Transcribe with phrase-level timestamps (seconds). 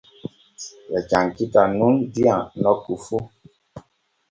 [0.89, 3.17] Ɓe cankitan nun diyam nokku fu.